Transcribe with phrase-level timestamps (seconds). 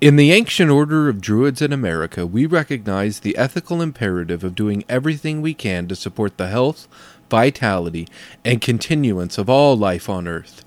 [0.00, 4.84] In the ancient order of Druids in America, we recognize the ethical imperative of doing
[4.88, 6.86] everything we can to support the health,
[7.28, 8.06] vitality,
[8.44, 10.64] and continuance of all life on Earth.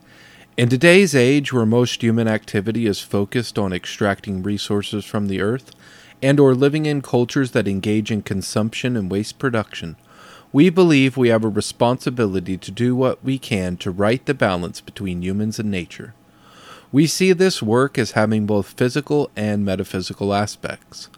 [0.57, 5.71] In today's age, where most human activity is focused on extracting resources from the Earth,
[6.21, 9.95] and or living in cultures that engage in consumption and waste production,
[10.51, 14.81] we believe we have a responsibility to do what we can to right the balance
[14.81, 16.13] between humans and nature.
[16.93, 21.09] We see this work as having both physical and metaphysical aspects.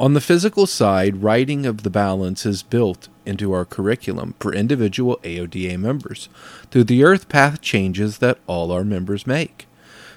[0.00, 5.20] On the physical side, righting of the balance is built into our curriculum for individual
[5.22, 6.28] AODA members
[6.72, 9.68] through the earth path changes that all our members make.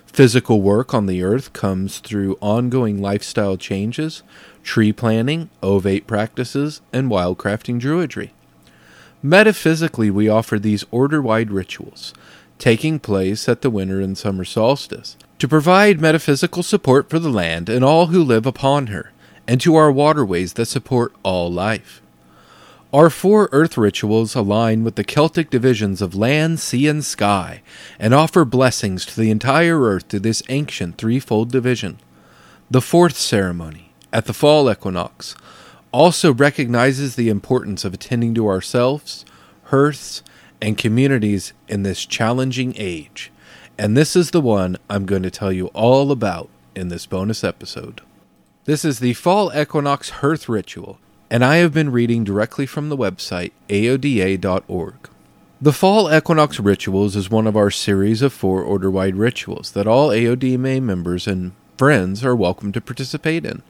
[0.08, 4.24] Physical work on the earth comes through ongoing lifestyle changes,
[4.64, 8.32] tree planting, ovate practices, and wildcrafting druidry.
[9.22, 12.16] Metaphysically, we offer these order wide rituals
[12.60, 17.70] taking place at the winter and summer solstice, to provide metaphysical support for the land
[17.70, 19.12] and all who live upon her,
[19.48, 22.02] and to our waterways that support all life.
[22.94, 27.62] Our four earth rituals align with the Celtic divisions of land, sea, and sky,
[27.99, 31.99] and offer blessings to the entire earth through this ancient threefold division.
[32.71, 35.36] The fourth ceremony, at the fall equinox,
[35.92, 39.26] also recognizes the importance of attending to ourselves,
[39.66, 40.24] hearths,
[40.62, 43.32] and communities in this challenging age.
[43.77, 47.44] And this is the one I'm going to tell you all about in this bonus
[47.44, 48.02] episode.
[48.66, 50.99] This is the Fall Equinox Hearth Ritual,
[51.30, 55.10] and I have been reading directly from the website aoda.org.
[55.60, 59.88] The Fall Equinox Rituals is one of our series of four order wide rituals that
[59.88, 63.64] all AODA members and friends are welcome to participate in.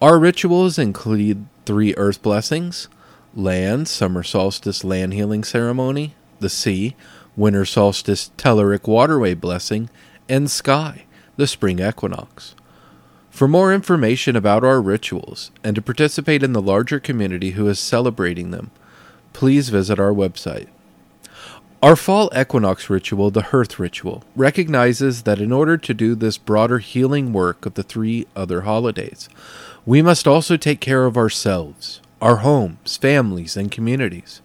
[0.00, 2.88] Our rituals include three earth blessings,
[3.34, 6.96] land, summer solstice land healing ceremony, the sea,
[7.36, 9.88] winter solstice telluric waterway blessing,
[10.28, 11.04] and sky,
[11.36, 12.54] the spring equinox.
[13.30, 17.80] For more information about our rituals and to participate in the larger community who is
[17.80, 18.70] celebrating them,
[19.32, 20.68] please visit our website.
[21.82, 26.78] Our fall equinox ritual, the Hearth ritual, recognizes that in order to do this broader
[26.78, 29.28] healing work of the three other holidays,
[29.84, 34.40] we must also take care of ourselves, our homes, families, and communities.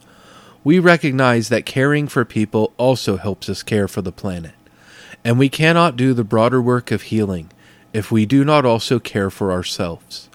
[0.63, 4.55] We recognize that caring for people also helps us care for the planet,
[5.23, 7.51] and we cannot do the broader work of healing
[7.93, 10.27] if we do not also care for ourselves.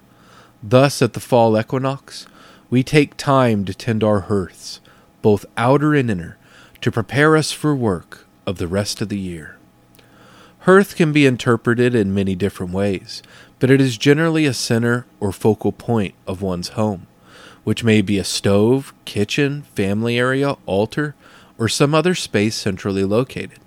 [0.63, 2.27] Thus, at the fall equinox,
[2.69, 4.79] we take time to tend our hearths,
[5.21, 6.37] both outer and inner,
[6.79, 9.57] to prepare us for work of the rest of the year.
[10.59, 13.21] Hearth can be interpreted in many different ways,
[13.59, 17.05] but it is generally a center or focal point of one's home
[17.63, 21.15] which may be a stove, kitchen, family area, altar,
[21.57, 23.59] or some other space centrally located.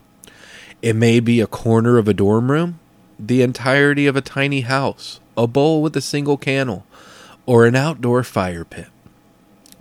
[0.82, 2.78] It may be a corner of a dorm room,
[3.18, 6.84] the entirety of a tiny house, a bowl with a single candle,
[7.46, 8.88] or an outdoor fire pit.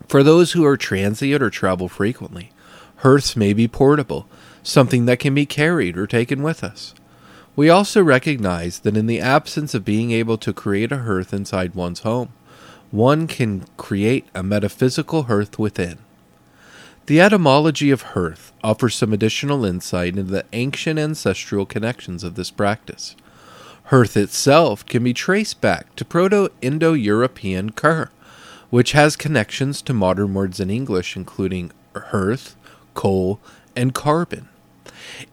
[0.07, 2.51] For those who are transient or travel frequently,
[2.97, 4.27] hearths may be portable,
[4.63, 6.93] something that can be carried or taken with us.
[7.55, 11.73] We also recognize that in the absence of being able to create a hearth inside
[11.73, 12.29] one's home,
[12.95, 15.97] one can create a metaphysical hearth within.
[17.07, 22.49] The etymology of hearth offers some additional insight into the ancient ancestral connections of this
[22.49, 23.15] practice.
[23.85, 28.09] Hearth itself can be traced back to Proto Indo European kur,
[28.71, 32.55] which has connections to modern words in English, including hearth,
[32.95, 33.39] coal,
[33.75, 34.49] and carbon.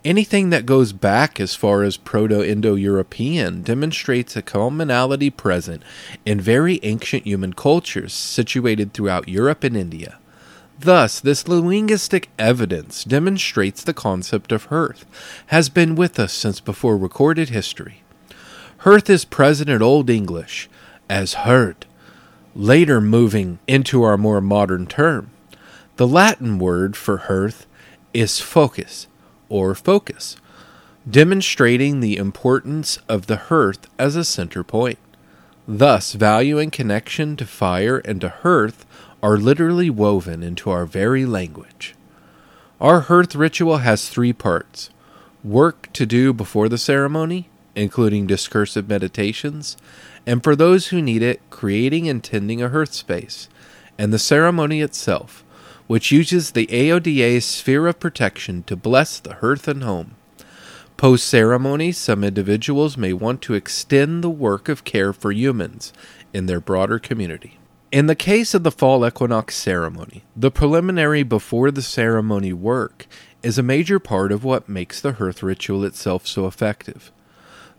[0.05, 5.83] Anything that goes back as far as Proto Indo European demonstrates a commonality present
[6.25, 10.19] in very ancient human cultures situated throughout Europe and India.
[10.79, 15.07] Thus, this linguistic evidence demonstrates the concept of hearth
[15.47, 18.03] has been with us since before recorded history.
[18.79, 20.69] Hearth is present in Old English
[21.09, 21.87] as heard,
[22.55, 25.31] later moving into our more modern term.
[25.97, 27.67] The Latin word for hearth
[28.13, 29.07] is focus,
[29.53, 30.37] or focus,
[31.09, 34.99] demonstrating the importance of the hearth as a center point.
[35.69, 38.87] Thus, value and connection to fire and to hearth
[39.23, 41.95] are literally woven into our very language.
[42.81, 44.89] Our hearth ritual has three parts
[45.45, 49.77] work to do before the ceremony, including discursive meditations,
[50.25, 53.49] and for those who need it, creating and tending a hearth space,
[53.99, 55.45] and the ceremony itself,
[55.93, 60.15] which uses the AODA sphere of protection to bless the hearth and home.
[60.97, 65.93] Post ceremony, some individuals may want to extend the work of care for humans
[66.33, 67.59] in their broader community.
[67.91, 73.07] In the case of the fall equinox ceremony, the preliminary before the ceremony work
[73.43, 77.13] is a major part of what makes the hearth ritual itself so effective.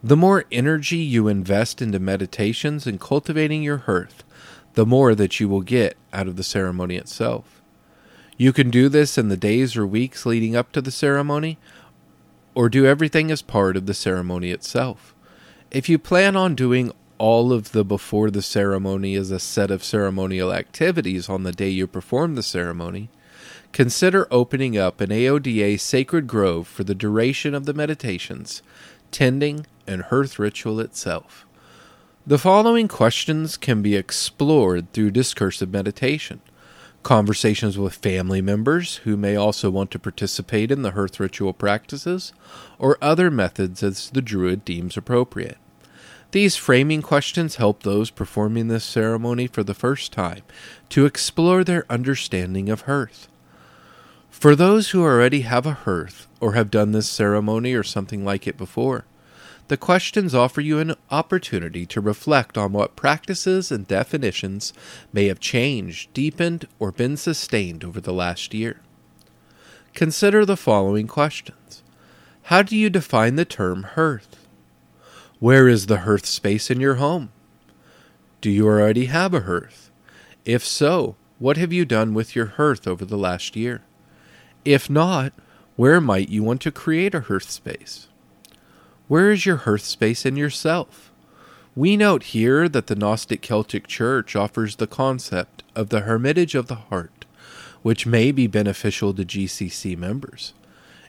[0.04, 4.24] The more energy you invest into meditations and cultivating your hearth,
[4.76, 7.63] the more that you will get out of the ceremony itself.
[8.38, 11.58] You can do this in the days or weeks leading up to the ceremony,
[12.56, 15.14] or do everything as part of the ceremony itself.
[15.72, 19.84] If you plan on doing all of the before the ceremony as a set of
[19.84, 23.10] ceremonial activities on the day you perform the ceremony,
[23.72, 28.62] consider opening up an AODA sacred grove for the duration of the meditations,
[29.12, 31.46] tending, and hearth ritual itself.
[32.26, 36.42] The following questions can be explored through discursive meditation.
[37.04, 42.32] Conversations with family members who may also want to participate in the hearth ritual practices,
[42.80, 45.58] or other methods as the Druid deems appropriate.
[46.32, 50.44] These framing questions help those performing this ceremony for the first time
[50.90, 53.28] to explore their understanding of hearth.
[54.30, 58.48] For those who already have a hearth or have done this ceremony or something like
[58.48, 59.06] it before,
[59.68, 64.74] the questions offer you an opportunity to reflect on what practices and definitions
[65.14, 68.82] may have changed, deepened, or been sustained over the last year.
[69.94, 71.84] Consider the following questions
[72.44, 74.48] How do you define the term hearth?
[75.40, 77.32] Where is the hearth space in your home?
[78.42, 79.92] Do you already have a hearth?
[80.46, 83.82] If so, what have you done with your hearth over the last year?
[84.66, 85.34] If not,
[85.76, 88.08] where might you want to create a hearth space?
[89.10, 91.12] Where is your hearth space in yourself?
[91.76, 96.68] We note here that the Gnostic Celtic Church offers the concept of the hermitage of
[96.68, 97.26] the heart,
[97.82, 100.54] which may be beneficial to GCC members.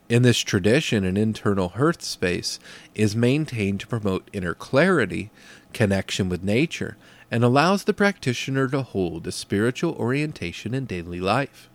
[0.09, 2.59] In this tradition, an internal hearth space
[2.97, 5.31] is maintained to promote inner clarity,
[5.73, 6.97] connection with nature,
[7.31, 11.71] and allows the practitioner to hold a spiritual orientation in daily life.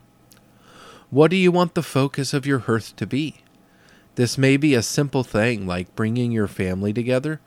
[1.11, 3.37] What do you want the focus of your hearth to be?
[4.19, 7.39] This may be a simple thing like bringing your family together,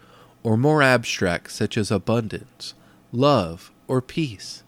[0.42, 2.72] or more abstract, such as abundance,
[3.12, 4.62] love, or peace.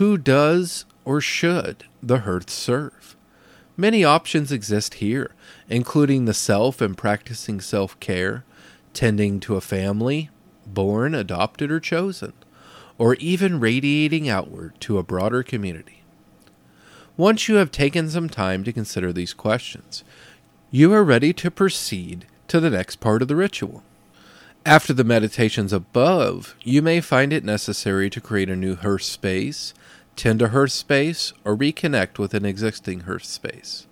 [0.00, 3.14] Who does or should the hearth serve?
[3.76, 5.36] Many options exist here,
[5.68, 8.44] including the self and practicing self care,
[8.92, 10.28] tending to a family,
[10.66, 12.32] born, adopted, or chosen,
[12.98, 16.02] or even radiating outward to a broader community.
[17.16, 20.02] Once you have taken some time to consider these questions,
[20.72, 23.82] you are ready to proceed to the next part of the ritual.
[24.64, 29.74] After the meditations above, you may find it necessary to create a new hearth space,
[30.14, 33.88] tend a hearth space, or reconnect with an existing hearth space.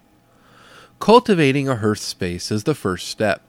[1.00, 3.42] Cultivating a hearth space is the first step,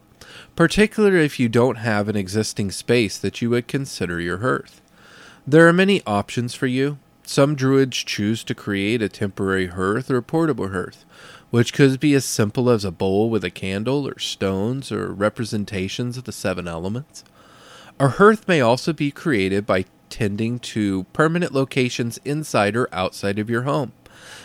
[0.55, 4.81] particularly if you don't have an existing space that you would consider your hearth.
[5.45, 6.97] There are many options for you.
[7.23, 11.05] Some druids choose to create a temporary hearth or portable hearth,
[11.51, 16.17] which could be as simple as a bowl with a candle or stones or representations
[16.17, 17.23] of the seven elements.
[17.99, 23.49] A hearth may also be created by tending to permanent locations inside or outside of
[23.49, 23.91] your home,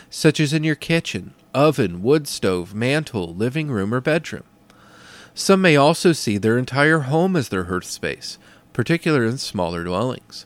[0.09, 4.43] such as in your kitchen, oven, wood stove, mantle, living room, or bedroom.
[5.33, 8.37] Some may also see their entire home as their hearth space,
[8.73, 10.45] particularly in smaller dwellings.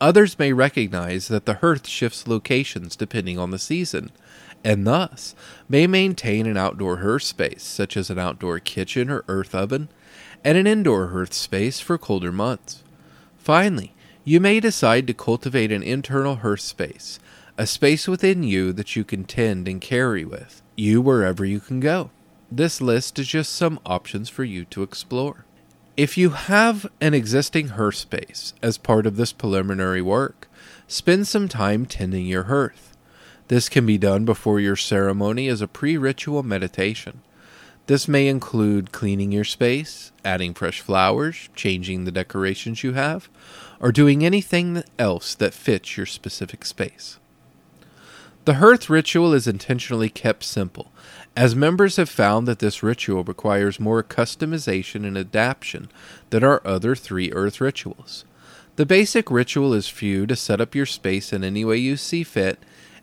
[0.00, 4.12] Others may recognize that the hearth shifts locations depending on the season,
[4.64, 5.34] and thus
[5.68, 9.88] may maintain an outdoor hearth space, such as an outdoor kitchen or earth oven,
[10.44, 12.82] and an indoor hearth space for colder months.
[13.36, 13.94] Finally,
[14.24, 17.18] you may decide to cultivate an internal hearth space,
[17.56, 21.80] a space within you that you can tend and carry with you wherever you can
[21.80, 22.10] go.
[22.50, 25.44] This list is just some options for you to explore.
[25.96, 30.48] If you have an existing hearth space as part of this preliminary work,
[30.86, 32.87] spend some time tending your hearth.
[33.48, 37.22] This can be done before your ceremony as a pre ritual meditation.
[37.86, 43.30] This may include cleaning your space, adding fresh flowers, changing the decorations you have,
[43.80, 47.18] or doing anything else that fits your specific space.
[48.44, 50.92] The hearth ritual is intentionally kept simple,
[51.34, 55.90] as members have found that this ritual requires more customization and adaptation
[56.28, 58.26] than our other three earth rituals.
[58.76, 61.96] The basic ritual is for you to set up your space in any way you
[61.96, 62.58] see fit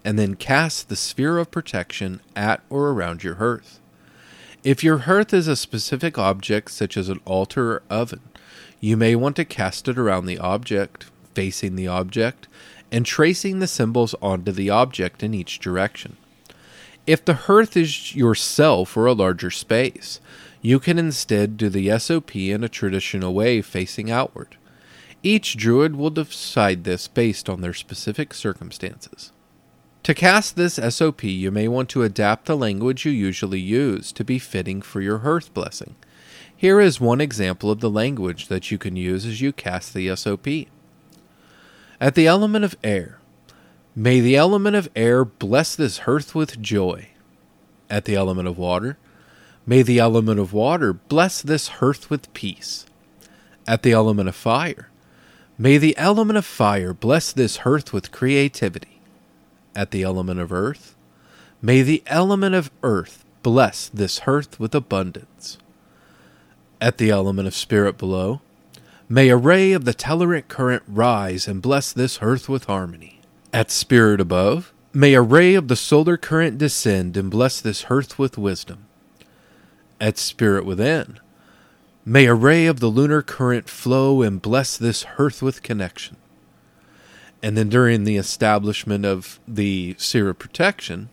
[0.06, 3.80] and then cast the sphere of protection at or around your hearth.
[4.64, 8.22] If your hearth is a specific object, such as an altar or oven,
[8.80, 12.48] you may want to cast it around the object, facing the object,
[12.92, 16.18] and tracing the symbols onto the object in each direction.
[17.08, 20.20] If the hearth is yourself or a larger space,
[20.62, 24.56] you can instead do the SOP in a traditional way facing outward.
[25.24, 29.32] Each druid will decide this based on their specific circumstances.
[30.06, 34.24] To cast this SOP, you may want to adapt the language you usually use to
[34.24, 35.96] be fitting for your hearth blessing.
[36.56, 40.16] Here is one example of the language that you can use as you cast the
[40.16, 40.48] SOP.
[42.00, 43.18] At the element of air,
[43.96, 47.08] may the element of air bless this hearth with joy.
[47.90, 49.00] At the element of water,
[49.66, 52.86] may the element of water bless this hearth with peace.
[53.68, 54.92] At the element of fire,
[55.58, 58.95] may the element of fire bless this hearth with creativity.
[59.76, 60.96] At the element of earth,
[61.62, 65.58] may the element of earth bless this hearth with abundance
[66.82, 68.42] at the element of spirit below.
[69.08, 73.22] May a ray of the telluric current rise and bless this hearth with harmony.
[73.54, 78.18] At spirit above, may a ray of the solar current descend and bless this hearth
[78.18, 78.86] with wisdom.
[80.00, 81.20] At spirit within,
[82.04, 86.18] may a ray of the lunar current flow and bless this hearth with connection.
[87.42, 91.10] And then during the establishment of the sphere of protection,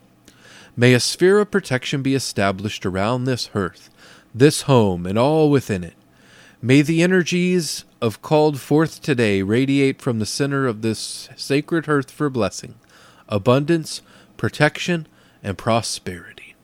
[0.77, 3.91] may a sphere of protection be established around this hearth
[4.35, 5.95] this home, and all within it.
[6.61, 12.11] May the energies of called forth today radiate from the center of this sacred hearth
[12.11, 12.77] for blessing,
[13.29, 14.03] abundance,
[14.37, 15.07] protection,
[15.43, 16.55] and prosperity.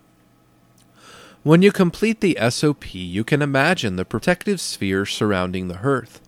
[1.43, 6.21] When you complete the SOP, you can imagine the protective sphere surrounding the hearth,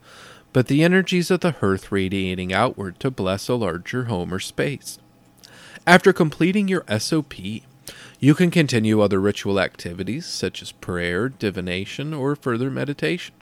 [0.52, 4.98] but the energies of the hearth radiating outward to bless a larger home or space.
[5.86, 7.34] After completing your SOP,
[8.18, 13.34] you can continue other ritual activities such as prayer, divination, or further meditation.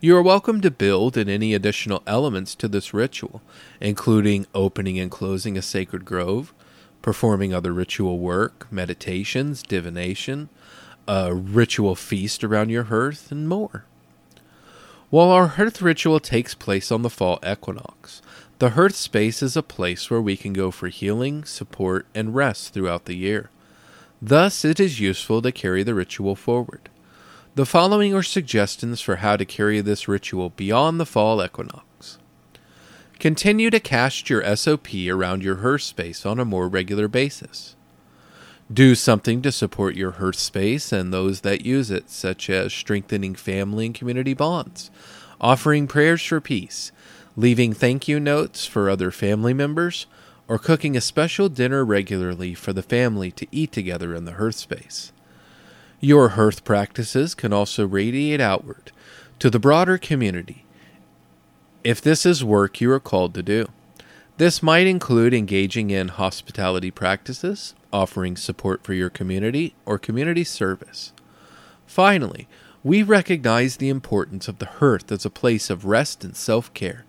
[0.00, 3.42] You are welcome to build in any additional elements to this ritual,
[3.80, 6.52] including opening and closing a sacred grove,
[7.00, 10.48] performing other ritual work, meditations, divination,
[11.06, 13.84] a ritual feast around your hearth, and more.
[15.14, 18.20] While our hearth ritual takes place on the fall equinox,
[18.58, 22.74] the hearth space is a place where we can go for healing, support, and rest
[22.74, 23.48] throughout the year.
[24.20, 26.90] Thus, it is useful to carry the ritual forward.
[27.54, 32.18] The following are suggestions for how to carry this ritual beyond the fall equinox.
[33.20, 37.73] Continue to cast your SOP around your hearth space on a more regular basis.
[38.72, 43.34] Do something to support your hearth space and those that use it, such as strengthening
[43.34, 44.90] family and community bonds,
[45.38, 46.90] offering prayers for peace,
[47.36, 50.06] leaving thank you notes for other family members,
[50.48, 54.56] or cooking a special dinner regularly for the family to eat together in the hearth
[54.56, 55.12] space.
[56.00, 58.92] Your hearth practices can also radiate outward
[59.40, 60.64] to the broader community
[61.82, 63.68] if this is work you are called to do.
[64.36, 71.12] This might include engaging in hospitality practices, offering support for your community, or community service.
[71.86, 72.48] Finally,
[72.82, 77.04] we recognize the importance of the hearth as a place of rest and self care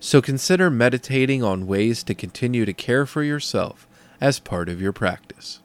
[0.00, 3.86] so consider meditating on ways to continue to care for yourself
[4.20, 5.60] as part of your practice.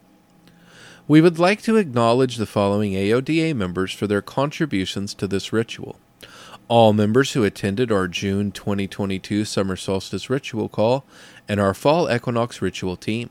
[1.08, 6.00] We would like to acknowledge the following AODA members for their contributions to this ritual.
[6.70, 11.03] All members who attended our June 2022 Summer Solstice Ritual Call
[11.48, 13.29] and our Fall Equinox Ritual team.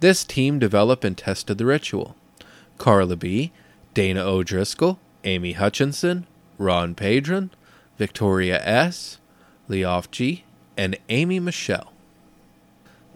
[0.00, 2.16] This team developed and tested the ritual.
[2.76, 3.52] Carla B.,
[3.94, 6.26] Dana O'Driscoll, Amy Hutchinson,
[6.58, 7.50] Ron Padron,
[7.98, 9.18] Victoria S.,
[9.68, 10.44] Leof G.,
[10.76, 11.92] and Amy Michelle.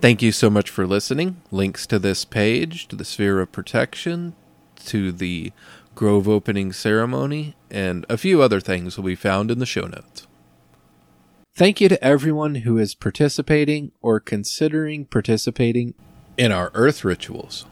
[0.00, 1.40] Thank you so much for listening.
[1.50, 4.34] Links to this page, to the Sphere of Protection,
[4.86, 5.52] to the
[5.94, 10.26] Grove opening ceremony, and a few other things will be found in the show notes.
[11.54, 15.94] Thank you to everyone who is participating or considering participating
[16.36, 17.64] in our Earth rituals.